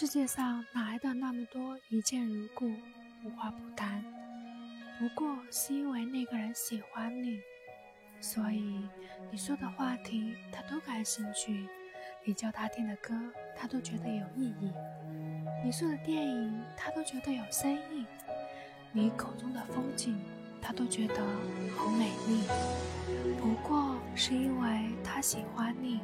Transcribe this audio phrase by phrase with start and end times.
[0.00, 2.70] 世界上哪来的那么多一见如故，
[3.24, 4.00] 无话不谈，
[4.96, 7.40] 不过是因为那个人喜欢你，
[8.20, 8.88] 所以
[9.32, 11.66] 你说的话题他都感兴趣，
[12.24, 13.12] 你教他听的歌
[13.56, 14.70] 他都觉得有意义，
[15.64, 18.06] 你说的电影他都觉得有深意，
[18.92, 20.16] 你口中的风景
[20.62, 21.16] 他都觉得
[21.76, 22.44] 好美丽，
[23.40, 25.98] 不过是因为他喜欢你。